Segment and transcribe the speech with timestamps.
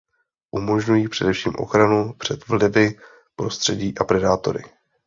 [0.51, 2.99] Umožňují především ochranu před vlivy
[3.35, 4.63] prostředí a predátory.